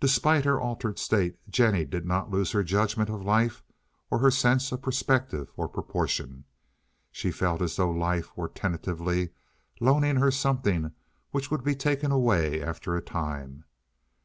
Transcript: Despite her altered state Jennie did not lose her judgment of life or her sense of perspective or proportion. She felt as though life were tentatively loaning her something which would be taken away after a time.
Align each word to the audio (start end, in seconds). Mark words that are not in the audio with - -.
Despite 0.00 0.44
her 0.44 0.60
altered 0.60 0.98
state 0.98 1.38
Jennie 1.48 1.84
did 1.84 2.04
not 2.04 2.28
lose 2.28 2.50
her 2.50 2.64
judgment 2.64 3.08
of 3.08 3.22
life 3.22 3.62
or 4.10 4.18
her 4.18 4.32
sense 4.32 4.72
of 4.72 4.82
perspective 4.82 5.52
or 5.56 5.68
proportion. 5.68 6.42
She 7.12 7.30
felt 7.30 7.62
as 7.62 7.76
though 7.76 7.90
life 7.92 8.36
were 8.36 8.48
tentatively 8.48 9.30
loaning 9.80 10.16
her 10.16 10.32
something 10.32 10.90
which 11.30 11.52
would 11.52 11.62
be 11.62 11.76
taken 11.76 12.10
away 12.10 12.60
after 12.60 12.96
a 12.96 13.00
time. 13.00 13.62